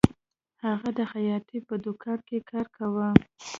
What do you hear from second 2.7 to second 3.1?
کاوه